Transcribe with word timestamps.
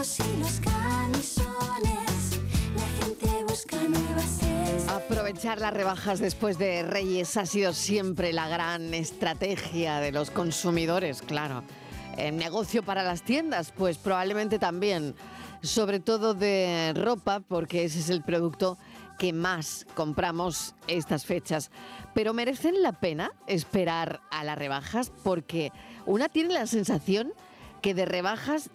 y 0.00 0.40
los 0.40 0.60
camisones. 0.60 2.40
La 2.74 3.04
gente 3.04 3.44
busca 3.46 3.76
nuevas 3.76 4.40
Aprovechar 4.88 5.60
las 5.60 5.74
rebajas 5.74 6.20
después 6.20 6.56
de 6.56 6.82
Reyes 6.84 7.36
ha 7.36 7.44
sido 7.44 7.74
siempre 7.74 8.32
la 8.32 8.48
gran 8.48 8.94
estrategia 8.94 10.00
de 10.00 10.10
los 10.10 10.30
consumidores, 10.30 11.20
claro. 11.20 11.64
En 12.16 12.38
negocio 12.38 12.82
para 12.82 13.02
las 13.02 13.22
tiendas, 13.22 13.74
pues 13.76 13.98
probablemente 13.98 14.58
también. 14.58 15.14
Sobre 15.60 16.00
todo 16.00 16.32
de 16.32 16.94
ropa, 16.96 17.40
porque 17.40 17.84
ese 17.84 17.98
es 17.98 18.08
el 18.08 18.22
producto 18.22 18.78
que 19.18 19.34
más 19.34 19.86
compramos 19.94 20.74
estas 20.86 21.26
fechas. 21.26 21.70
Pero 22.14 22.32
merecen 22.32 22.80
la 22.80 22.92
pena 22.92 23.32
esperar 23.46 24.22
a 24.30 24.44
las 24.44 24.56
rebajas 24.56 25.12
porque 25.22 25.72
una 26.06 26.30
tiene 26.30 26.54
la 26.54 26.66
sensación 26.66 27.34
que 27.82 27.92
de 27.92 28.06
rebajas 28.06 28.70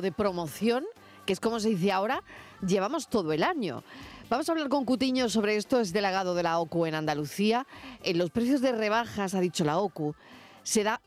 de 0.00 0.12
promoción, 0.12 0.84
que 1.24 1.32
es 1.32 1.40
como 1.40 1.60
se 1.60 1.70
dice 1.70 1.92
ahora, 1.92 2.22
llevamos 2.66 3.08
todo 3.08 3.32
el 3.32 3.42
año. 3.42 3.82
Vamos 4.28 4.48
a 4.48 4.52
hablar 4.52 4.68
con 4.68 4.84
Cutiño 4.84 5.28
sobre 5.28 5.56
esto, 5.56 5.80
es 5.80 5.92
delegado 5.92 6.34
de 6.34 6.42
la 6.42 6.58
OCU 6.58 6.86
en 6.86 6.94
Andalucía. 6.94 7.66
En 8.02 8.18
los 8.18 8.30
precios 8.30 8.60
de 8.60 8.72
rebajas, 8.72 9.34
ha 9.34 9.40
dicho 9.40 9.64
la 9.64 9.78
OCU, 9.78 10.14
se 10.62 10.82
da 10.82 11.00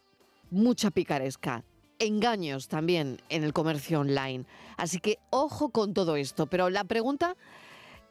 mucha 0.52 0.89
picaresca, 0.89 1.63
engaños 1.99 2.70
también 2.70 3.21
en 3.30 3.44
el 3.44 3.53
comercio 3.53 3.99
online. 3.99 4.45
Así 4.77 4.99
que 4.99 5.19
ojo 5.30 5.69
con 5.69 5.94
todo 5.94 6.16
esto. 6.16 6.47
Pero 6.47 6.69
la 6.69 6.85
pregunta 6.85 7.35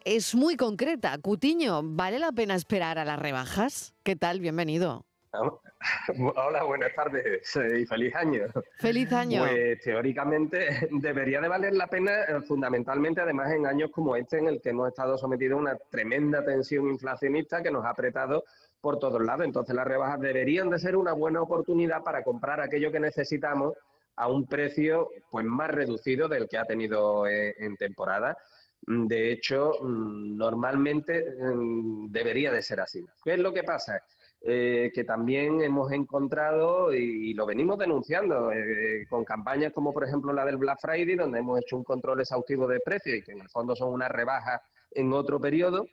es 0.04 0.34
muy 0.34 0.56
concreta. 0.56 1.16
Cutiño, 1.18 1.80
¿vale 1.82 2.18
la 2.18 2.32
pena 2.32 2.54
esperar 2.54 2.98
a 2.98 3.04
las 3.04 3.18
rebajas? 3.18 3.94
¿Qué 4.02 4.14
tal? 4.14 4.40
Bienvenido. 4.40 5.07
Hola, 6.36 6.64
buenas 6.64 6.94
tardes 6.94 7.56
y 7.56 7.86
feliz 7.86 8.14
año. 8.14 8.44
Feliz 8.78 9.12
año. 9.12 9.40
Pues 9.40 9.80
teóricamente 9.80 10.88
debería 10.90 11.40
de 11.40 11.48
valer 11.48 11.74
la 11.74 11.86
pena, 11.86 12.22
eh, 12.24 12.40
fundamentalmente 12.46 13.20
además 13.20 13.52
en 13.52 13.66
años 13.66 13.90
como 13.90 14.16
este 14.16 14.38
en 14.38 14.48
el 14.48 14.60
que 14.60 14.70
hemos 14.70 14.88
estado 14.88 15.18
sometidos 15.18 15.58
a 15.58 15.60
una 15.60 15.76
tremenda 15.90 16.44
tensión 16.44 16.88
inflacionista 16.88 17.62
que 17.62 17.70
nos 17.70 17.84
ha 17.84 17.90
apretado 17.90 18.44
por 18.80 18.98
todos 18.98 19.22
lados. 19.22 19.44
Entonces 19.44 19.74
las 19.74 19.86
rebajas 19.86 20.20
deberían 20.20 20.70
de 20.70 20.78
ser 20.78 20.96
una 20.96 21.12
buena 21.12 21.42
oportunidad 21.42 22.02
para 22.02 22.22
comprar 22.22 22.60
aquello 22.60 22.90
que 22.90 23.00
necesitamos 23.00 23.74
a 24.16 24.28
un 24.28 24.46
precio 24.46 25.10
pues 25.30 25.44
más 25.44 25.70
reducido 25.70 26.28
del 26.28 26.48
que 26.48 26.58
ha 26.58 26.64
tenido 26.64 27.26
eh, 27.26 27.54
en 27.58 27.76
temporada. 27.76 28.36
De 28.80 29.32
hecho, 29.32 29.72
mm, 29.82 30.36
normalmente 30.36 31.24
mm, 31.38 32.10
debería 32.10 32.50
de 32.50 32.62
ser 32.62 32.80
así. 32.80 33.04
¿Qué 33.22 33.34
es 33.34 33.38
lo 33.38 33.52
que 33.52 33.62
pasa? 33.62 34.02
Eh, 34.40 34.92
que 34.94 35.02
también 35.02 35.60
hemos 35.62 35.90
encontrado 35.90 36.94
y, 36.94 37.34
lo 37.34 37.44
venimos 37.44 37.76
denunciando 37.76 38.52
eh, 38.52 39.04
con 39.10 39.24
campañas 39.24 39.72
como 39.72 39.92
por 39.92 40.04
ejemplo 40.04 40.32
la 40.32 40.44
del 40.44 40.58
Black 40.58 40.78
Friday, 40.80 41.16
donde 41.16 41.40
hemos 41.40 41.60
hecho 41.60 41.76
un 41.76 41.82
control 41.82 42.20
exhaustivo 42.20 42.68
de 42.68 42.78
precios 42.78 43.18
y 43.18 43.22
que 43.22 43.32
en 43.32 43.40
el 43.40 43.48
fondo 43.48 43.74
son 43.74 43.92
una 43.92 44.08
rebaja 44.08 44.62
en 44.92 45.12
otro 45.12 45.40
periodo. 45.40 45.86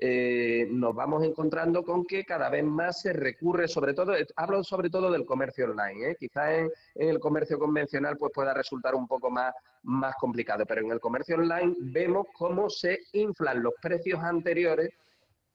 Eh, 0.00 0.66
nos 0.70 0.94
vamos 0.94 1.22
encontrando 1.24 1.84
con 1.84 2.06
que 2.06 2.24
cada 2.24 2.48
vez 2.48 2.64
más 2.64 3.02
se 3.02 3.12
recurre, 3.12 3.68
sobre 3.68 3.92
todo, 3.92 4.14
hablo 4.34 4.64
sobre 4.64 4.88
todo 4.88 5.10
del 5.10 5.26
comercio 5.26 5.66
online, 5.66 6.16
quizás 6.18 6.52
en, 6.52 6.70
en, 6.94 7.08
el 7.10 7.20
comercio 7.20 7.58
convencional 7.58 8.16
pues 8.16 8.32
pueda 8.34 8.54
resultar 8.54 8.94
un 8.94 9.06
poco 9.06 9.30
más, 9.30 9.52
más 9.82 10.14
complicado, 10.16 10.64
pero 10.64 10.80
en 10.80 10.90
el 10.90 11.00
comercio 11.00 11.36
online 11.36 11.74
vemos 11.80 12.28
cómo 12.32 12.70
se 12.70 13.00
inflan 13.12 13.62
los 13.62 13.74
precios 13.82 14.20
anteriores 14.20 14.88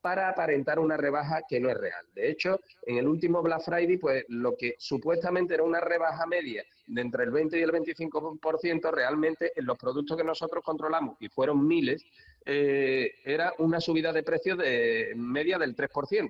para 0.05 0.29
aparentar 0.29 0.77
una 0.77 0.97
rebaja 0.97 1.41
que 1.49 1.59
no 1.59 1.67
es 1.67 1.77
real. 1.77 2.05
De 2.13 2.29
hecho, 2.29 2.59
en 2.85 2.99
el 2.99 3.07
último 3.07 3.41
Black 3.41 3.63
Friday, 3.63 3.97
pues 3.97 4.23
lo 4.27 4.55
que 4.55 4.75
supuestamente 4.77 5.55
era 5.55 5.63
una 5.63 5.79
rebaja 5.79 6.27
media 6.27 6.63
de 6.85 7.01
entre 7.01 7.23
el 7.23 7.31
20 7.31 7.57
y 7.57 7.63
el 7.63 7.71
25%, 7.71 8.91
realmente 8.91 9.51
en 9.55 9.65
los 9.65 9.79
productos 9.79 10.15
que 10.15 10.23
nosotros 10.23 10.63
controlamos, 10.63 11.17
y 11.19 11.27
fueron 11.29 11.67
miles, 11.67 12.05
eh, 12.45 13.15
era 13.25 13.55
una 13.57 13.81
subida 13.81 14.13
de 14.13 14.21
precios 14.21 14.59
de 14.59 15.13
media 15.15 15.57
del 15.57 15.75
3%. 15.75 16.29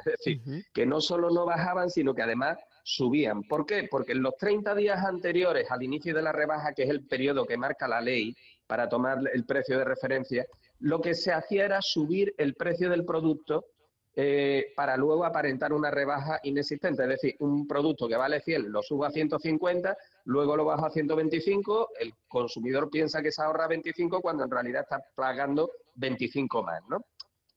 Es 0.00 0.04
decir, 0.04 0.42
que 0.74 0.84
no 0.84 1.00
solo 1.00 1.30
no 1.30 1.46
bajaban, 1.46 1.88
sino 1.88 2.14
que 2.14 2.20
además 2.20 2.58
subían. 2.84 3.42
¿Por 3.44 3.64
qué? 3.64 3.88
Porque 3.90 4.12
en 4.12 4.20
los 4.20 4.36
30 4.36 4.74
días 4.74 5.02
anteriores 5.02 5.70
al 5.70 5.82
inicio 5.82 6.14
de 6.14 6.20
la 6.20 6.32
rebaja, 6.32 6.74
que 6.74 6.82
es 6.82 6.90
el 6.90 7.06
periodo 7.06 7.46
que 7.46 7.56
marca 7.56 7.88
la 7.88 8.02
ley 8.02 8.36
para 8.68 8.88
tomar 8.88 9.18
el 9.32 9.44
precio 9.44 9.78
de 9.78 9.84
referencia, 9.84 10.46
lo 10.78 11.00
que 11.00 11.14
se 11.14 11.32
hacía 11.32 11.64
era 11.64 11.82
subir 11.82 12.34
el 12.38 12.54
precio 12.54 12.88
del 12.90 13.04
producto 13.04 13.64
eh, 14.14 14.72
para 14.74 14.96
luego 14.96 15.24
aparentar 15.24 15.72
una 15.72 15.90
rebaja 15.90 16.40
inexistente. 16.42 17.02
Es 17.04 17.08
decir, 17.08 17.36
un 17.38 17.66
producto 17.66 18.08
que 18.08 18.16
vale 18.16 18.40
100 18.40 18.70
lo 18.70 18.82
subo 18.82 19.04
a 19.04 19.10
150, 19.10 19.96
luego 20.24 20.56
lo 20.56 20.64
bajo 20.64 20.86
a 20.86 20.90
125, 20.90 21.90
el 22.00 22.12
consumidor 22.26 22.90
piensa 22.90 23.22
que 23.22 23.32
se 23.32 23.42
ahorra 23.42 23.68
25 23.68 24.20
cuando 24.20 24.44
en 24.44 24.50
realidad 24.50 24.82
está 24.82 25.00
pagando 25.14 25.70
25 25.94 26.62
más. 26.62 26.82
¿no? 26.88 26.98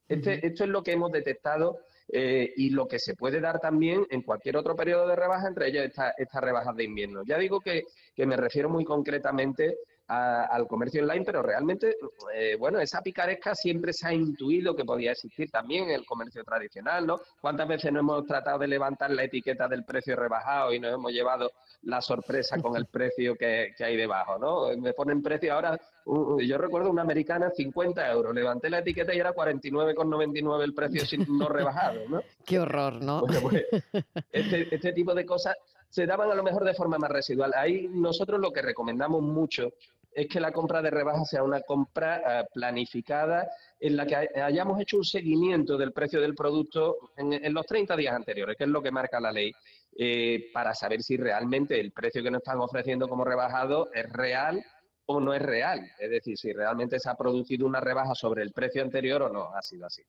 Este, 0.08 0.46
esto 0.46 0.64
es 0.64 0.70
lo 0.70 0.82
que 0.82 0.92
hemos 0.92 1.10
detectado 1.10 1.80
eh, 2.08 2.52
y 2.56 2.70
lo 2.70 2.86
que 2.86 2.98
se 2.98 3.16
puede 3.16 3.40
dar 3.40 3.58
también 3.58 4.06
en 4.10 4.22
cualquier 4.22 4.56
otro 4.56 4.76
periodo 4.76 5.08
de 5.08 5.16
rebaja, 5.16 5.48
entre 5.48 5.68
ellas 5.68 5.90
estas 6.16 6.42
rebajas 6.42 6.76
de 6.76 6.84
invierno. 6.84 7.22
Ya 7.24 7.38
digo 7.38 7.60
que, 7.60 7.84
que 8.14 8.26
me 8.26 8.36
refiero 8.36 8.68
muy 8.68 8.84
concretamente 8.84 9.78
al 10.12 10.66
comercio 10.66 11.02
online, 11.02 11.24
pero 11.24 11.42
realmente, 11.42 11.96
eh, 12.34 12.56
bueno, 12.58 12.80
esa 12.80 13.00
picaresca 13.00 13.54
siempre 13.54 13.92
se 13.92 14.06
ha 14.06 14.12
intuido 14.12 14.74
que 14.74 14.84
podía 14.84 15.12
existir 15.12 15.50
también 15.50 15.84
en 15.84 15.90
el 15.90 16.04
comercio 16.04 16.44
tradicional, 16.44 17.06
¿no? 17.06 17.20
¿Cuántas 17.40 17.66
veces 17.68 17.92
no 17.92 18.00
hemos 18.00 18.26
tratado 18.26 18.58
de 18.58 18.68
levantar 18.68 19.10
la 19.10 19.24
etiqueta 19.24 19.68
del 19.68 19.84
precio 19.84 20.16
rebajado 20.16 20.72
y 20.72 20.80
nos 20.80 20.94
hemos 20.94 21.12
llevado 21.12 21.52
la 21.82 22.00
sorpresa 22.00 22.60
con 22.60 22.76
el 22.76 22.86
precio 22.86 23.34
que, 23.36 23.74
hay 23.78 23.96
debajo, 23.96 24.38
¿no? 24.38 24.76
Me 24.76 24.92
ponen 24.92 25.22
precio 25.22 25.54
ahora, 25.54 25.78
yo 26.06 26.58
recuerdo 26.58 26.90
una 26.90 27.02
americana 27.02 27.50
50 27.50 28.10
euros, 28.12 28.34
levanté 28.34 28.70
la 28.70 28.78
etiqueta 28.78 29.14
y 29.14 29.18
era 29.18 29.34
49,99 29.34 30.62
el 30.62 30.74
precio 30.74 31.06
sin, 31.06 31.26
no 31.38 31.48
rebajado, 31.48 32.00
¿no? 32.08 32.22
Qué 32.46 32.58
horror, 32.58 33.02
¿no? 33.02 33.22
Pues, 33.22 33.64
este, 34.32 34.74
este 34.74 34.92
tipo 34.92 35.14
de 35.14 35.24
cosas 35.26 35.56
se 35.92 36.06
daban 36.06 36.30
a 36.30 36.34
lo 36.34 36.42
mejor 36.42 36.64
de 36.64 36.72
forma 36.72 36.96
más 36.96 37.10
residual. 37.10 37.52
Ahí 37.54 37.86
nosotros 37.86 38.40
lo 38.40 38.50
que 38.50 38.62
recomendamos 38.62 39.20
mucho 39.20 39.74
es 40.14 40.28
que 40.28 40.40
la 40.40 40.52
compra 40.52 40.82
de 40.82 40.90
rebaja 40.90 41.24
sea 41.24 41.42
una 41.42 41.60
compra 41.62 42.40
eh, 42.40 42.44
planificada 42.52 43.48
en 43.80 43.96
la 43.96 44.06
que 44.06 44.16
hayamos 44.40 44.80
hecho 44.80 44.98
un 44.98 45.04
seguimiento 45.04 45.76
del 45.76 45.92
precio 45.92 46.20
del 46.20 46.34
producto 46.34 46.96
en, 47.16 47.52
los 47.52 47.66
30 47.66 47.96
días 47.96 48.14
anteriores, 48.14 48.56
que 48.56 48.64
es 48.64 48.70
lo 48.70 48.82
que 48.82 48.90
marca 48.90 49.20
la 49.20 49.32
ley, 49.32 49.52
eh, 49.98 50.50
para 50.52 50.74
saber 50.74 51.02
si 51.02 51.16
realmente 51.16 51.80
el 51.80 51.92
precio 51.92 52.22
que 52.22 52.30
nos 52.30 52.40
están 52.40 52.60
ofreciendo 52.60 53.08
como 53.08 53.24
rebajado 53.24 53.90
es 53.92 54.10
real 54.12 54.64
o 55.06 55.20
no 55.20 55.34
es 55.34 55.42
real. 55.42 55.90
Es 55.98 56.10
decir, 56.10 56.38
si 56.38 56.52
realmente 56.52 57.00
se 57.00 57.10
ha 57.10 57.14
producido 57.14 57.66
una 57.66 57.80
rebaja 57.80 58.14
sobre 58.14 58.42
el 58.42 58.52
precio 58.52 58.82
anterior 58.82 59.22
o 59.22 59.28
no 59.28 59.54
ha 59.54 59.62
sido 59.62 59.86
así. 59.86 60.02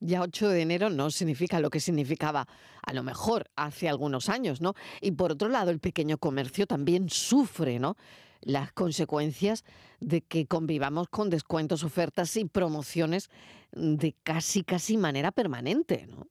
Ya 0.00 0.20
8 0.22 0.48
de 0.48 0.62
enero 0.62 0.90
no 0.90 1.10
significa 1.10 1.60
lo 1.60 1.70
que 1.70 1.78
significaba 1.78 2.48
a 2.84 2.92
lo 2.92 3.04
mejor 3.04 3.50
hace 3.54 3.88
algunos 3.88 4.28
años, 4.28 4.60
¿no? 4.60 4.74
Y 5.00 5.12
por 5.12 5.30
otro 5.30 5.48
lado, 5.48 5.70
el 5.70 5.78
pequeño 5.78 6.18
comercio 6.18 6.66
también 6.66 7.08
sufre, 7.08 7.78
¿no? 7.78 7.96
Las 8.42 8.72
consecuencias 8.72 9.64
de 10.00 10.20
que 10.22 10.46
convivamos 10.46 11.08
con 11.08 11.30
descuentos, 11.30 11.84
ofertas 11.84 12.36
y 12.36 12.44
promociones 12.44 13.30
de 13.72 14.14
casi, 14.22 14.64
casi 14.64 14.96
manera 14.96 15.32
permanente, 15.32 16.06
¿no? 16.06 16.28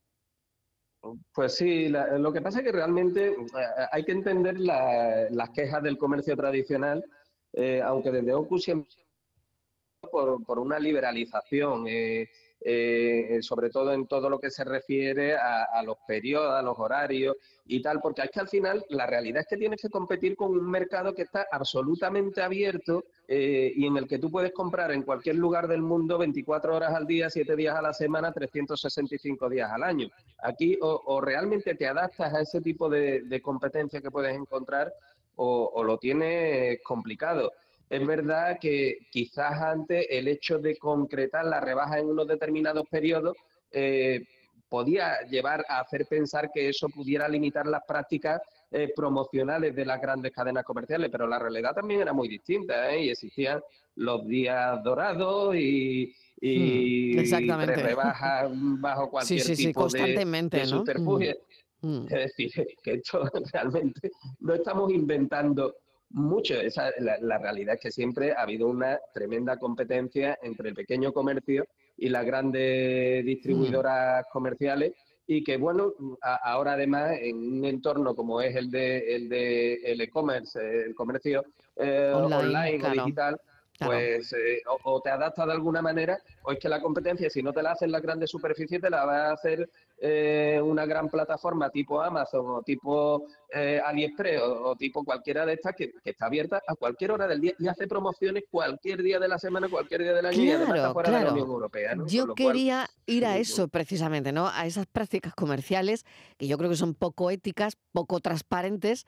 Pues 1.33 1.55
sí, 1.55 1.89
lo 1.89 2.31
que 2.31 2.41
pasa 2.41 2.59
es 2.59 2.65
que 2.65 2.71
realmente 2.71 3.29
eh, 3.29 3.35
hay 3.91 4.03
que 4.05 4.11
entender 4.11 4.59
las 4.59 5.49
quejas 5.49 5.81
del 5.81 5.97
comercio 5.97 6.35
tradicional, 6.35 7.03
eh, 7.53 7.81
aunque 7.83 8.11
desde 8.11 8.33
OCU 8.33 8.59
siempre 8.59 8.93
por, 10.11 10.43
por 10.43 10.59
una 10.59 10.77
liberalización. 10.77 11.85
Eh, 11.87 12.29
eh, 12.63 13.39
sobre 13.41 13.71
todo 13.71 13.91
en 13.91 14.05
todo 14.05 14.29
lo 14.29 14.39
que 14.39 14.51
se 14.51 14.63
refiere 14.63 15.35
a, 15.35 15.81
los 15.83 15.97
periodos, 16.07 16.53
a 16.53 16.61
los 16.61 16.77
horarios 16.77 17.35
y 17.65 17.81
tal, 17.81 17.99
porque 17.99 18.21
es 18.21 18.29
que 18.29 18.39
al 18.39 18.47
final 18.47 18.85
la 18.89 19.07
realidad 19.07 19.41
es 19.41 19.47
que 19.47 19.57
tienes 19.57 19.81
que 19.81 19.89
competir 19.89 20.35
con 20.35 20.51
un 20.51 20.69
mercado 20.69 21.13
que 21.15 21.23
está 21.23 21.47
absolutamente 21.51 22.41
abierto 22.41 23.05
eh, 23.27 23.71
y 23.75 23.87
en 23.87 23.97
el 23.97 24.07
que 24.07 24.19
tú 24.19 24.29
puedes 24.29 24.51
comprar 24.51 24.91
en 24.91 25.01
cualquier 25.01 25.37
lugar 25.37 25.67
del 25.67 25.81
mundo 25.81 26.19
24 26.19 26.75
horas 26.75 26.93
al 26.93 27.07
día, 27.07 27.29
7 27.31 27.55
días 27.55 27.75
a 27.75 27.81
la 27.81 27.93
semana, 27.93 28.31
365 28.31 29.49
días 29.49 29.71
al 29.71 29.81
año. 29.81 30.07
Aquí 30.43 30.77
o, 30.81 31.19
realmente 31.19 31.73
te 31.73 31.87
adaptas 31.87 32.33
a 32.33 32.41
ese 32.41 32.61
tipo 32.61 32.89
de, 32.89 33.41
competencia 33.41 34.01
que 34.01 34.11
puedes 34.11 34.35
encontrar 34.35 34.93
o 35.35 35.83
lo 35.83 35.97
tienes 35.97 36.79
complicado. 36.83 37.51
Es 37.91 38.07
verdad 38.07 38.57
que 38.57 38.99
quizás 39.11 39.61
antes 39.61 40.07
el 40.09 40.29
hecho 40.29 40.59
de 40.59 40.77
concretar 40.77 41.43
la 41.43 41.59
rebaja 41.59 41.99
en 41.99 42.05
unos 42.05 42.25
determinados 42.25 42.87
periodos 42.89 43.35
eh, 43.69 44.23
podía 44.69 45.27
llevar 45.29 45.65
a 45.67 45.81
hacer 45.81 46.05
pensar 46.05 46.49
que 46.53 46.69
eso 46.69 46.87
pudiera 46.87 47.27
limitar 47.27 47.67
las 47.67 47.83
prácticas 47.85 48.41
eh, 48.71 48.93
promocionales 48.95 49.75
de 49.75 49.85
las 49.85 50.01
grandes 50.01 50.31
cadenas 50.31 50.63
comerciales, 50.63 51.09
pero 51.11 51.27
la 51.27 51.37
realidad 51.37 51.73
también 51.73 51.99
era 51.99 52.13
muy 52.13 52.29
distinta 52.29 52.93
¿eh? 52.93 53.03
y 53.03 53.09
existían 53.09 53.61
los 53.95 54.25
días 54.25 54.81
dorados 54.81 55.53
y, 55.57 56.15
y, 56.39 57.17
hmm, 57.17 57.65
rebajas 57.65 58.51
bajo 58.53 59.09
cualquier 59.11 59.41
sí, 59.41 59.65
tipo 59.65 59.81
constantemente, 59.81 60.59
de, 60.59 60.65
subterfugio. 60.65 61.35
Hmm. 61.81 62.05
Es 62.09 62.37
decir, 62.37 62.67
que 62.81 62.93
esto 62.93 63.29
realmente 63.51 64.11
no 64.39 64.53
estamos 64.53 64.93
inventando 64.93 65.75
mucho. 66.13 66.55
Esa, 66.55 66.91
la, 66.99 67.17
la 67.19 67.37
realidad 67.37 67.75
es 67.75 67.81
que 67.81 67.91
siempre 67.91 68.31
ha 68.31 68.41
habido 68.41 68.67
una 68.67 68.99
tremenda 69.13 69.57
competencia 69.57 70.37
entre 70.41 70.69
el 70.69 70.75
pequeño 70.75 71.11
comercio 71.13 71.65
y 71.97 72.09
las 72.09 72.25
grandes 72.25 73.23
distribuidoras 73.25 74.25
comerciales 74.31 74.93
y 75.27 75.43
que 75.43 75.57
bueno, 75.57 75.93
a- 76.21 76.51
ahora 76.51 76.73
además 76.73 77.11
en 77.21 77.37
un 77.37 77.65
entorno 77.65 78.15
como 78.15 78.41
es 78.41 78.55
el 78.55 78.69
de 78.71 79.15
el 79.15 79.29
de 79.29 79.73
el 79.75 80.01
e-commerce, 80.01 80.59
el 80.85 80.95
comercio 80.95 81.43
eh, 81.77 82.11
Online, 82.13 82.35
online, 82.35 82.79
claro, 82.79 82.93
o 83.01 83.05
digital, 83.05 83.41
claro. 83.81 83.93
pues 83.93 84.33
eh, 84.33 84.61
o, 84.67 84.77
o 84.95 85.01
te 85.01 85.09
adaptas 85.09 85.45
de 85.47 85.53
alguna 85.53 85.81
manera, 85.81 86.19
o 86.43 86.51
es 86.51 86.59
que 86.59 86.69
la 86.69 86.81
competencia, 86.81 87.29
si 87.29 87.41
no 87.43 87.51
te 87.53 87.61
la 87.63 87.71
hacen 87.71 87.91
las 87.91 88.01
grandes 88.01 88.29
superficies, 88.29 88.81
te 88.81 88.89
la 88.89 89.05
va 89.05 89.27
a 89.29 89.33
hacer 89.33 89.69
eh, 90.03 90.59
una 90.63 90.85
gran 90.85 91.09
plataforma 91.09 91.69
tipo 91.69 92.01
Amazon 92.01 92.45
o 92.49 92.61
tipo 92.63 93.25
eh, 93.53 93.79
AliExpress 93.85 94.41
o, 94.41 94.69
o 94.69 94.75
tipo 94.75 95.03
cualquiera 95.03 95.45
de 95.45 95.53
estas 95.53 95.75
que, 95.75 95.91
que 96.03 96.09
está 96.11 96.25
abierta 96.25 96.61
a 96.67 96.75
cualquier 96.75 97.11
hora 97.11 97.27
del 97.27 97.39
día 97.41 97.53
y 97.59 97.67
hace 97.67 97.87
promociones 97.87 98.45
cualquier 98.49 99.03
día 99.03 99.19
de 99.19 99.27
la 99.27 99.37
semana, 99.37 99.69
cualquier 99.69 100.01
día 100.01 100.13
del 100.13 100.25
año 100.25 100.41
y 100.41 100.49
además 100.49 100.67
está 100.69 100.73
Claro, 100.81 100.93
fuera 100.93 101.09
de 101.09 101.15
la 101.15 101.19
claro. 101.21 101.33
Unión 101.33 101.49
Europea. 101.49 101.95
¿no? 101.95 102.07
Yo 102.07 102.25
cual, 102.25 102.35
quería 102.35 102.89
ir 103.05 103.25
a 103.25 103.37
eso 103.37 103.67
precisamente, 103.67 104.31
¿no? 104.31 104.47
A 104.47 104.65
esas 104.65 104.87
prácticas 104.87 105.35
comerciales 105.35 106.05
que 106.37 106.47
yo 106.47 106.57
creo 106.57 106.69
que 106.69 106.75
son 106.75 106.93
poco 106.95 107.29
éticas, 107.29 107.77
poco 107.91 108.19
transparentes, 108.21 109.05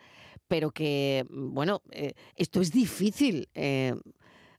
pero 0.47 0.71
que, 0.71 1.25
mm, 1.29 1.53
bueno, 1.53 1.81
eh, 1.91 2.13
esto 2.35 2.61
es 2.61 2.71
difícil. 2.71 3.49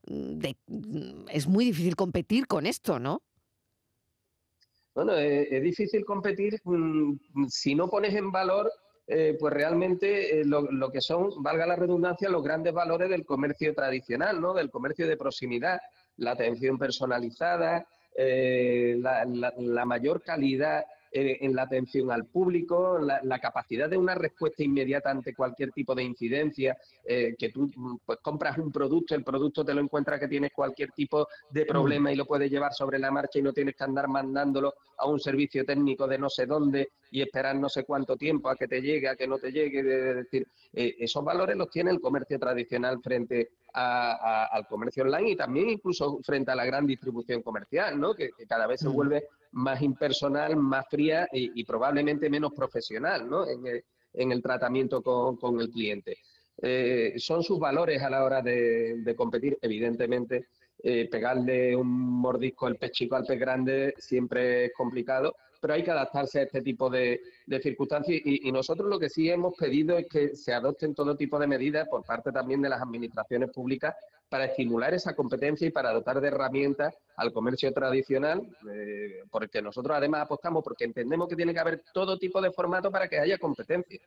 Eh, 0.06 0.55
mm, 0.67 0.77
mm, 0.77 1.27
es 1.31 1.47
muy 1.47 1.67
difícil 1.67 1.97
competir 1.97 2.47
con 2.47 2.67
esto, 2.67 2.99
¿no? 2.99 3.23
Bueno, 4.95 5.15
es, 5.15 5.49
es 5.51 5.62
difícil 5.62 6.05
competir 6.05 6.61
mm, 6.65 7.47
si 7.49 7.75
no 7.75 7.89
pones 7.89 8.15
en 8.15 8.31
valor, 8.31 8.71
eh, 9.06 9.37
pues 9.39 9.53
realmente 9.53 10.41
eh, 10.41 10.45
lo, 10.45 10.91
que 10.91 11.01
son, 11.01 11.43
valga 11.43 11.67
la 11.67 11.77
redundancia, 11.77 12.31
los 12.31 12.43
grandes 12.43 12.73
valores 12.73 13.11
del 13.11 13.27
comercio 13.27 13.75
tradicional, 13.75 14.41
¿no? 14.41 14.55
Del 14.55 14.71
comercio 14.71 15.06
de 15.06 15.17
proximidad, 15.17 15.79
la 16.17 16.31
atención 16.31 16.79
personalizada, 16.79 17.87
eh, 18.17 18.97
la 18.99 19.85
mayor 19.85 20.23
calidad 20.23 20.85
eh, 21.16 21.38
en 21.43 21.55
la 21.55 21.62
atención 21.62 22.11
al 22.11 22.26
público, 22.26 22.99
la, 22.99 23.20
la 23.22 23.38
capacidad 23.38 23.88
de 23.88 23.96
una 23.96 24.16
respuesta 24.16 24.64
inmediata 24.64 25.12
ante 25.12 25.32
cualquier 25.32 25.70
tipo 25.70 25.94
de 25.94 26.02
incidencia, 26.02 26.76
eh, 27.05 27.37
que 27.38 27.50
tú 27.50 27.70
mm, 27.72 27.99
pues, 28.05 28.19
compras 28.20 28.58
un 28.58 28.72
producto, 28.72 29.14
el 29.14 29.22
producto 29.22 29.64
te 29.64 29.75
lo 29.75 29.81
encuentras 29.81 30.19
que 30.19 30.26
tienes 30.26 30.50
cualquier 30.52 30.90
tipo 30.90 31.28
de 31.50 31.66
problema 31.66 32.11
y 32.11 32.16
lo 32.16 32.26
puedes 32.26 32.50
llevar 32.50 32.75
sobre 32.75 32.99
la 32.99 33.12
marcha 33.12 33.38
y 33.38 33.43
no 33.43 33.52
tienes 33.52 33.76
que 33.76 33.84
andar 33.84 34.08
mandándolo 34.08 34.75
a 34.99 35.06
un 35.06 35.20
servicio 35.20 35.64
técnico 35.64 36.08
de 36.08 36.19
no 36.19 36.28
sé 36.28 36.46
dónde 36.46 36.88
y 37.12 37.22
esperar 37.22 37.55
no 37.55 37.69
sé 37.69 37.84
cuánto 37.84 38.16
tiempo 38.16 38.49
a 38.49 38.56
que 38.56 38.66
te 38.66 38.82
llegue, 38.82 39.08
a 39.08 39.14
que 39.14 39.28
no 39.28 39.38
te 39.38 39.52
llegue. 39.52 39.78
Es 39.78 40.16
decir, 40.16 40.49
eh, 40.72 40.96
esos 40.99 41.25
valores 41.25 41.56
los 41.56 41.70
tiene 41.70 41.93
el 41.93 42.00
comercio 42.00 42.40
tradicional 42.40 43.00
frente 43.00 43.50
a- 43.75 44.12
a- 44.12 44.47
al 44.47 44.67
comercio 44.67 45.03
online 45.03 45.31
y 45.32 45.37
también 45.37 45.69
incluso 45.69 46.21
frente 46.23 46.50
a 46.53 46.55
la 46.55 46.65
gran 46.65 46.87
distribución 46.87 47.43
comercial, 47.43 47.99
¿no? 48.00 48.15
que, 48.15 48.31
que 48.31 48.47
cada 48.47 48.67
vez 48.67 48.81
se 48.81 48.88
Mm. 48.88 48.93
vuelve 48.93 49.25
más 49.53 49.82
impersonal, 49.82 50.56
más 50.56 50.87
fría 50.88 51.29
y, 51.32 51.61
y 51.61 51.65
probablemente 51.65 52.31
menos 52.31 52.53
profesional 52.55 53.29
¿no? 53.29 53.47
en, 53.49 53.67
el, 53.67 53.85
en 54.15 54.32
el 54.32 54.41
tratamiento 54.43 55.03
con, 55.03 55.37
con 55.37 55.61
el 55.61 55.71
cliente. 55.71 56.17
Eh, 56.62 57.15
son 57.17 57.43
sus 57.43 57.59
valores 57.59 58.00
a 58.03 58.09
la 58.11 58.25
hora 58.25 58.41
de, 58.41 58.97
de 58.99 59.15
competir, 59.17 59.59
evidentemente. 59.61 60.47
eh, 60.87 61.09
pegarle 61.11 61.75
un 61.75 61.88
mordisco 62.21 62.67
al 62.67 62.76
pez 62.76 62.91
chico 62.93 63.17
al 63.17 63.25
pez 63.25 63.38
grande 63.41 63.94
siempre 63.97 64.67
es 64.67 64.73
complicado, 64.75 65.35
pero 65.64 65.72
hay 65.72 65.82
que 65.82 65.93
adaptarse 65.93 66.40
a 66.40 66.43
este 66.43 66.61
tipo 66.61 66.90
de, 66.90 67.22
circunstancias 67.62 68.20
y, 68.22 68.46
y 68.46 68.52
nosotros 68.52 68.87
lo 68.87 68.99
que 68.99 69.08
sí 69.08 69.31
hemos 69.31 69.55
pedido 69.56 69.96
es 69.96 70.06
que 70.06 70.37
se 70.37 70.52
adopten 70.52 70.94
todo 70.94 71.16
tipo 71.16 71.38
de 71.38 71.46
medidas 71.46 71.88
por 71.88 72.05
parte 72.05 72.31
también 72.32 72.61
de 72.61 72.69
las 72.69 72.82
administraciones 72.82 73.49
públicas 73.49 73.94
para 74.28 74.44
estimular 74.44 74.93
esa 74.93 75.16
competencia 75.16 75.66
y 75.66 75.70
para 75.70 75.90
dotar 75.94 76.20
de 76.20 76.28
herramientas 76.28 76.94
al 77.16 77.32
comercio 77.32 77.72
tradicional, 77.72 78.46
eh, 78.70 79.22
porque 79.31 79.62
nosotros 79.62 79.96
además 79.96 80.25
apostamos 80.26 80.62
porque 80.62 80.84
entendemos 80.84 81.28
que 81.28 81.37
tiene 81.37 81.55
que 81.55 81.61
haber 81.61 81.82
todo 81.94 82.19
tipo 82.19 82.43
de 82.43 82.52
formato 82.52 82.90
para 82.90 83.08
que 83.08 83.19
haya 83.19 83.38
competencia. 83.38 84.02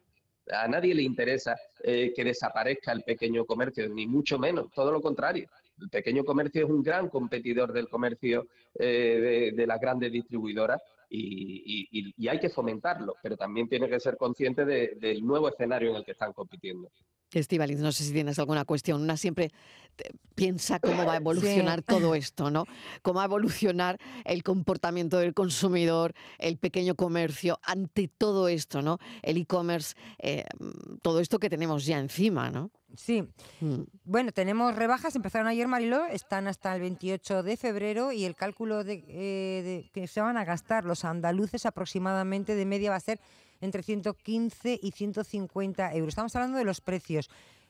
A 0.52 0.68
nadie 0.68 0.94
le 0.94 1.02
interesa 1.02 1.58
eh, 1.82 2.14
que 2.16 2.24
desaparezca 2.24 2.92
el 2.92 3.02
pequeño 3.02 3.46
comercio, 3.46 3.90
ni 3.90 4.06
mucho 4.06 4.38
menos, 4.38 4.72
todo 4.76 4.92
lo 4.92 5.02
contrario. 5.02 5.50
El 5.80 5.90
pequeño 5.90 6.24
comercio 6.24 6.66
es 6.66 6.70
un 6.70 6.82
gran 6.82 7.10
competidor 7.10 7.72
del 7.72 7.88
comercio 7.88 8.48
eh, 8.76 9.54
de, 9.56 9.68
las 9.68 9.80
grandes 9.80 10.12
distribuidoras 10.12 10.82
y, 11.10 12.28
hay 12.28 12.40
que 12.40 12.50
fomentarlo, 12.50 13.16
pero 13.22 13.38
también 13.38 13.70
tiene 13.70 13.88
que 13.90 14.00
ser 14.00 14.18
consciente 14.18 14.66
de- 14.66 14.96
del 15.00 15.26
nuevo 15.26 15.50
escenario 15.50 15.92
en 15.92 15.98
el 15.98 16.06
que 16.06 16.12
están 16.12 16.34
compitiendo. 16.34 16.90
Estivaliz, 17.34 17.80
no 17.80 17.92
sé 17.92 18.04
si 18.06 18.14
tienes 18.14 18.40
alguna 18.40 18.64
cuestión. 18.66 19.02
Una 19.02 19.18
siempre 19.18 19.52
te- 19.96 20.12
piensa 20.36 20.80
cómo 20.80 21.06
va 21.06 21.14
a 21.14 21.18
evolucionar 21.72 21.82
todo 21.82 22.16
esto, 22.16 22.50
¿no? 22.52 22.66
Cómo 23.02 23.18
va 23.18 23.24
a 23.24 23.26
evolucionar 23.26 23.98
el 24.26 24.44
comportamiento 24.44 25.18
del 25.18 25.34
consumidor, 25.34 26.14
el 26.40 26.58
pequeño 26.58 26.96
comercio 26.96 27.60
ante 27.64 28.08
todo 28.08 28.48
esto, 28.48 28.82
¿no? 28.82 28.98
El 29.22 29.38
e-commerce, 29.38 29.96
eh, 30.20 30.46
mm, 30.60 30.98
todo 31.02 31.20
esto 31.20 31.40
que 31.40 31.50
tenemos 31.50 31.86
ya 31.86 32.00
encima, 32.00 32.50
¿no? 32.50 32.72
Sí, 32.96 33.28
Mm. 33.60 33.82
bueno, 34.06 34.32
tenemos 34.32 34.74
rebajas, 34.76 35.16
empezaron 35.16 35.48
ayer, 35.48 35.68
Mariló, 35.68 36.06
están 36.06 36.48
hasta 36.48 36.74
el 36.74 36.82
28 36.82 37.44
de 37.44 37.58
febrero 37.58 38.12
y 38.14 38.24
el 38.24 38.34
cálculo 38.36 38.84
de, 38.86 39.04
eh, 39.10 39.62
de 39.64 39.90
que 39.94 40.08
se 40.08 40.22
van 40.22 40.38
a 40.38 40.46
gastar 40.46 40.86
los 40.86 41.04
andaluces 41.04 41.66
aproximadamente 41.66 42.56
de 42.56 42.66
media 42.66 42.90
va 42.92 42.96
a 42.96 43.02
ser 43.02 43.20
entre 43.62 43.84
115 43.84 44.80
y 44.82 44.92
150 44.92 45.94
euros. 45.94 46.10
Estamos 46.10 46.36
hablando 46.36 46.58
de 46.58 46.66
los 46.66 46.82
precios. 46.82 47.30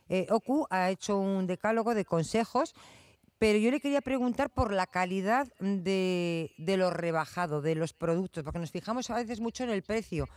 Eh, 0.10 0.28
OCU 0.30 0.68
ha 0.70 0.90
hecho 0.90 1.18
un 1.18 1.48
decálogo 1.48 1.94
de 1.94 2.06
consejos, 2.06 2.74
pero 3.38 3.60
yo 3.60 3.72
le 3.72 3.80
quería 3.80 4.02
preguntar 4.02 4.50
por 4.50 4.74
la 4.74 4.88
calidad 4.88 5.48
de, 5.60 6.52
de 6.58 6.78
lo 6.78 6.90
rebajado, 6.90 7.62
de 7.62 7.76
los 7.76 7.94
productos, 7.94 8.44
porque 8.44 8.60
nos 8.60 8.72
fijamos 8.72 9.10
a 9.10 9.16
veces 9.16 9.40
mucho 9.40 9.64
en 9.64 9.70
el 9.70 9.84
precio, 9.84 10.28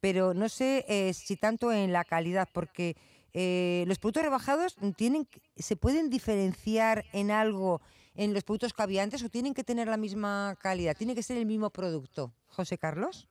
pero 0.00 0.34
no 0.34 0.48
sé 0.48 0.84
eh, 0.88 1.12
si 1.14 1.36
tanto 1.36 1.72
en 1.72 1.92
la 1.92 2.04
calidad, 2.04 2.48
porque 2.52 2.96
eh, 3.32 3.84
los 3.88 3.98
productos 3.98 4.22
rebajados 4.22 4.76
tienen, 4.96 5.26
se 5.56 5.76
pueden 5.76 6.10
diferenciar 6.10 7.04
en 7.12 7.30
algo 7.30 7.80
en 8.14 8.32
los 8.32 8.44
productos 8.44 8.72
que 8.72 8.82
había 8.82 9.02
antes 9.02 9.24
o 9.24 9.28
tienen 9.28 9.54
que 9.54 9.64
tener 9.64 9.88
la 9.88 9.96
misma 9.96 10.56
calidad, 10.60 10.96
tiene 10.96 11.16
que 11.16 11.22
ser 11.22 11.36
el 11.36 11.46
mismo 11.46 11.70
producto. 11.70 12.32
José 12.46 12.78
Carlos. 12.78 13.28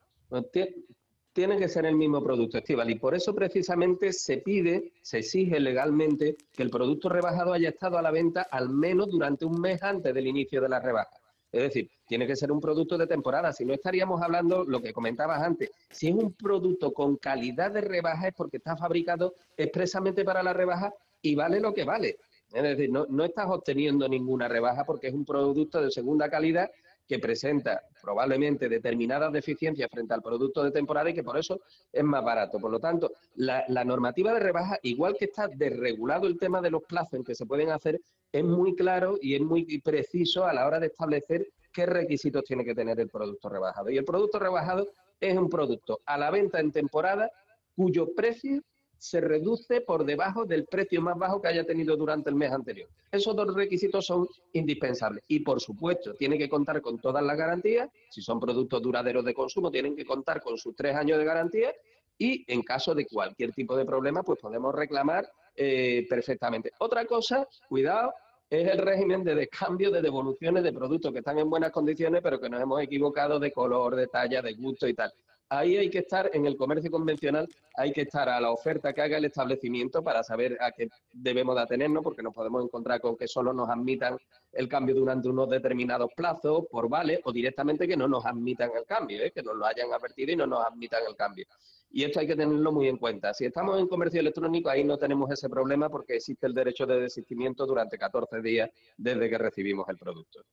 Tiene 1.34 1.58
que 1.58 1.68
ser 1.68 1.88
el 1.88 1.96
mismo 1.96 2.24
producto, 2.24 2.60
Estival, 2.60 2.92
y 2.92 3.00
por 3.00 3.16
eso 3.16 3.34
precisamente 3.34 4.14
se 4.14 4.38
pide, 4.38 4.94
se 5.02 5.18
exige 5.18 5.60
legalmente 5.60 6.38
que 6.52 6.62
el 6.62 6.70
producto 6.70 7.10
rebajado 7.10 7.54
haya 7.54 7.70
estado 7.70 7.98
a 7.98 8.04
la 8.04 8.12
venta 8.12 8.44
al 8.52 8.70
menos 8.70 9.10
durante 9.10 9.44
un 9.44 9.60
mes 9.60 9.82
antes 9.82 10.14
del 10.14 10.28
inicio 10.28 10.62
de 10.62 10.70
la 10.70 10.80
rebaja. 10.80 11.18
Es 11.52 11.64
decir, 11.64 11.90
tiene 12.08 12.28
que 12.28 12.36
ser 12.36 12.52
un 12.52 12.62
producto 12.62 13.00
de 13.00 13.08
temporada, 13.08 13.52
si 13.52 13.66
no 13.66 13.74
estaríamos 13.74 14.22
hablando 14.22 14.64
lo 14.64 14.80
que 14.80 14.94
comentabas 14.94 15.42
antes. 15.42 15.72
Si 15.90 16.08
es 16.08 16.14
un 16.14 16.34
producto 16.34 16.94
con 16.94 17.18
calidad 17.18 17.72
de 17.72 17.82
rebaja 17.82 18.28
es 18.28 18.34
porque 18.36 18.58
está 18.58 18.78
fabricado 18.78 19.34
expresamente 19.58 20.24
para 20.24 20.44
la 20.44 20.54
rebaja 20.54 20.94
y 21.24 21.34
vale 21.34 21.60
lo 21.60 21.74
que 21.74 21.84
vale. 21.84 22.18
Es 22.54 22.62
decir, 22.62 22.92
no, 22.92 23.08
no 23.10 23.24
estás 23.24 23.48
obteniendo 23.50 24.08
ninguna 24.08 24.48
rebaja 24.48 24.86
porque 24.86 25.08
es 25.08 25.14
un 25.16 25.26
producto 25.26 25.82
de 25.82 25.90
segunda 25.90 26.30
calidad 26.30 26.70
que 27.08 27.20
presenta 27.20 27.82
probablemente 28.02 28.70
determinadas 28.70 29.32
deficiencias 29.32 29.90
frente 29.92 30.14
al 30.14 30.22
producto 30.22 30.64
de 30.64 30.72
temporada 30.72 31.10
y 31.10 31.14
que 31.14 31.24
por 31.24 31.38
eso 31.38 31.62
es 31.92 32.04
más 32.04 32.24
barato. 32.24 32.60
Por 32.60 32.72
lo 32.72 32.80
tanto, 32.80 33.12
la, 33.36 33.66
normativa 33.84 34.34
de 34.34 34.40
rebaja, 34.40 34.78
igual 34.84 35.16
que 35.18 35.26
está 35.26 35.48
desregulado 35.48 36.28
el 36.28 36.38
tema 36.38 36.62
de 36.62 36.72
los 36.72 36.84
plazos 36.84 37.14
en 37.14 37.24
que 37.24 37.36
se 37.36 37.46
pueden 37.46 37.72
hacer, 37.72 38.00
es 38.32 38.44
muy 38.44 38.76
claro 38.76 39.18
y 39.22 39.36
es 39.36 39.42
muy 39.42 39.80
preciso 39.82 40.46
a 40.46 40.54
la 40.54 40.66
hora 40.66 40.80
de 40.80 40.88
establecer 40.88 41.48
qué 41.72 41.86
requisitos 41.86 42.44
tiene 42.44 42.64
que 42.64 42.76
tener 42.76 43.00
el 43.00 43.10
producto 43.10 43.50
rebajado. 43.50 43.90
Y 43.90 43.98
el 43.98 44.06
producto 44.06 44.40
rebajado 44.40 44.88
es 45.20 45.38
un 45.38 45.50
producto 45.50 46.02
a 46.06 46.18
la 46.18 46.32
venta 46.32 46.60
en 46.60 46.72
temporada 46.72 47.30
cuyo 47.76 48.14
precio 48.16 48.62
se 49.04 49.20
reduce 49.20 49.82
por 49.82 50.06
debajo 50.06 50.46
del 50.46 50.64
precio 50.66 51.02
más 51.02 51.18
bajo 51.18 51.42
que 51.42 51.50
haya 51.50 51.66
tenido 51.66 51.98
durante 51.98 52.30
el 52.30 52.38
mes 52.38 52.54
anterior. 52.54 52.88
Esos 53.12 53.36
dos 53.36 53.54
requisitos 53.54 54.06
son 54.06 54.30
indispensables. 54.54 55.26
Y 55.28 55.42
por 55.42 55.60
supuesto, 55.60 56.14
tiene 56.14 56.38
que 56.38 56.48
contar 56.48 56.82
con 56.82 56.98
todas 57.00 57.22
las 57.22 57.36
garantías. 57.36 57.90
Si 58.10 58.22
son 58.22 58.40
productos 58.40 58.82
duraderos 58.82 59.26
de 59.26 59.34
consumo, 59.34 59.70
tienen 59.70 59.94
que 59.94 60.06
contar 60.06 60.42
con 60.42 60.58
sus 60.58 60.74
tres 60.74 60.96
años 60.96 61.18
de 61.18 61.26
garantía. 61.26 61.74
Y 62.18 62.46
en 62.50 62.62
caso 62.62 62.96
de 62.96 63.06
cualquier 63.06 63.52
tipo 63.52 63.76
de 63.76 63.84
problema, 63.84 64.24
pues 64.24 64.40
podemos 64.40 64.74
reclamar 64.74 65.30
eh, 65.54 66.06
perfectamente. 66.10 66.72
Otra 66.80 67.04
cosa, 67.06 67.46
cuidado, 67.68 68.14
es 68.50 68.70
el 68.70 68.78
régimen 68.78 69.22
de 69.26 69.36
descambio 69.36 69.92
de 69.92 70.02
devoluciones 70.02 70.64
de 70.64 70.72
productos 70.72 71.12
que 71.12 71.20
están 71.20 71.40
en 71.40 71.50
buenas 71.50 71.72
condiciones, 71.72 72.22
pero 72.24 72.40
que 72.40 72.48
nos 72.48 72.62
hemos 72.62 72.82
equivocado 72.82 73.38
de 73.38 73.52
color, 73.52 73.98
de 73.98 74.08
talla, 74.08 74.42
de 74.42 74.54
gusto 74.54 74.88
y 74.88 74.94
tal. 74.94 75.12
Ahí 75.56 75.78
hay 75.78 75.92
que 75.92 76.00
estar, 76.00 76.32
en 76.34 76.48
el 76.48 76.58
comercio 76.58 76.90
convencional, 76.90 77.48
hay 77.76 77.94
que 77.94 78.02
estar 78.02 78.28
a 78.28 78.42
la 78.42 78.50
oferta 78.50 78.92
que 78.92 79.04
haga 79.04 79.18
el 79.18 79.26
establecimiento 79.26 80.04
para 80.04 80.24
saber 80.24 80.58
a 80.60 80.72
qué 80.72 80.90
debemos 81.12 81.56
de 81.56 81.62
atenernos, 81.62 82.02
porque 82.02 82.24
nos 82.24 82.34
podemos 82.34 82.64
encontrar 82.64 83.00
con 83.00 83.16
que 83.16 83.28
solo 83.28 83.54
nos 83.54 83.70
admitan 83.70 84.18
el 84.52 84.68
cambio 84.68 84.96
durante 84.96 85.30
unos 85.30 85.48
determinados 85.48 86.12
plazos 86.16 86.66
por 86.72 86.90
vale 86.90 87.22
o 87.26 87.32
directamente 87.32 87.88
que 87.88 87.96
no 87.96 88.08
nos 88.08 88.26
admitan 88.26 88.72
el 88.76 88.84
cambio, 88.86 89.24
¿eh? 89.24 89.32
que 89.32 89.44
nos 89.44 89.56
lo 89.56 89.68
hayan 89.68 89.94
advertido 89.94 90.32
y 90.32 90.36
no 90.36 90.48
nos 90.48 90.66
admitan 90.66 91.04
el 91.08 91.16
cambio. 91.16 91.46
Y 91.92 92.04
esto 92.04 92.20
hay 92.20 92.26
que 92.26 92.36
tenerlo 92.36 92.72
muy 92.72 92.88
en 92.88 92.98
cuenta. 92.98 93.32
Si 93.36 93.46
estamos 93.46 93.80
en 93.80 93.88
comercio 93.88 94.22
electrónico, 94.22 94.72
ahí 94.72 94.84
no 94.84 94.98
tenemos 94.98 95.30
ese 95.30 95.50
problema 95.50 95.88
porque 95.88 96.16
existe 96.16 96.48
el 96.48 96.56
derecho 96.56 96.88
de 96.88 97.00
desistimiento 97.00 97.68
durante 97.68 98.00
14 98.00 98.42
días 98.42 98.72
desde 98.98 99.30
que 99.30 99.38
recibimos 99.38 99.88
el 99.88 100.00
producto. 100.00 100.44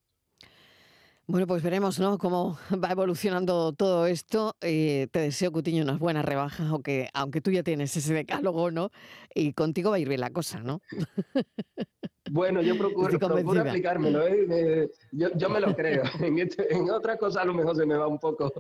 Bueno, 1.31 1.47
pues 1.47 1.63
veremos 1.63 2.01
¿no? 2.01 2.19
cómo 2.19 2.59
va 2.85 2.91
evolucionando 2.91 3.73
todo 3.73 4.07
esto. 4.07 4.57
Eh, 4.61 5.07
te 5.13 5.21
deseo, 5.21 5.53
Cutiño, 5.53 5.85
unas 5.85 6.01
buenas 6.01 6.25
rebajas, 6.25 6.67
aunque, 6.69 7.09
aunque 7.15 7.41
tú 7.41 7.53
ya 7.53 7.63
tienes 7.63 7.97
ese 7.97 8.13
decálogo, 8.15 8.73
¿no? 8.73 8.91
Y 9.33 9.53
contigo 9.53 9.91
va 9.91 9.97
a 9.97 9.99
ir 10.01 10.09
bien 10.09 10.23
la 10.23 10.31
cosa, 10.31 10.61
¿no? 10.61 10.83
Bueno, 12.33 12.63
yo 12.63 12.77
procuro, 12.79 13.19
procuro 13.19 13.61
aplicármelo, 13.63 14.25
¿eh? 14.27 14.47
Eh, 14.51 14.89
yo, 15.13 15.29
yo 15.35 15.49
me 15.51 15.59
lo 15.61 15.75
creo. 15.77 16.03
En, 16.21 16.39
este- 16.39 16.73
en 16.73 16.89
otras 16.91 17.19
cosas 17.19 17.43
a 17.43 17.45
lo 17.47 17.55
mejor 17.55 17.75
se 17.77 17.85
me 17.85 17.97
va 17.97 18.07
un 18.07 18.19
poco 18.19 18.53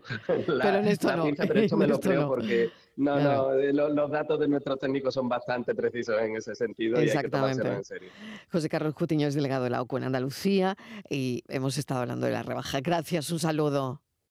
la, 0.48 0.64
Pero 0.64 0.78
en 0.78 0.88
esto 0.88 1.06
la 1.08 1.16
no, 1.16 1.24
pinza, 1.24 1.44
pero 1.48 1.60
esto 1.60 1.76
me 1.76 1.86
lo 1.86 2.00
creo 2.00 2.22
no. 2.22 2.28
porque 2.28 2.70
no, 2.96 3.14
Claro. 3.14 3.52
no, 3.52 3.54
eh, 3.54 3.72
lo- 3.72 3.88
los 3.90 4.10
datos 4.10 4.40
de 4.40 4.48
nuestros 4.48 4.78
técnicos 4.78 5.14
son 5.14 5.28
bastante 5.28 5.74
precisos 5.74 6.20
en 6.20 6.36
ese 6.36 6.54
sentido 6.54 7.00
y 7.02 7.08
hay 7.10 7.18
que 7.18 7.28
tomárselo 7.28 7.70
Exactamente. 7.70 7.78
en 7.78 7.84
serio. 7.84 8.08
José 8.50 8.68
Carlos 8.68 8.94
Cutiño 8.94 9.28
es 9.28 9.34
delegado 9.34 9.64
de 9.64 9.70
la 9.70 9.82
OCU 9.82 9.98
en 9.98 10.04
Andalucía 10.04 10.76
y 11.08 11.44
hemos 11.48 11.78
estado 11.78 12.00
hablando 12.00 12.26
de 12.26 12.32
la 12.32 12.42
rebaja. 12.42 12.80
Gracias, 12.80 13.30
un 13.30 13.38
saludo. 13.38 14.02